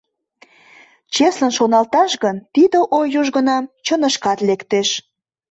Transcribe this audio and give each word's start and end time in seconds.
Чеслын 1.13 1.51
шоналташ 1.57 2.11
гын, 2.23 2.37
тиде 2.53 2.79
ой 2.97 3.07
южгунам 3.19 3.63
чынышкат 3.85 4.39
лектеш. 4.47 4.89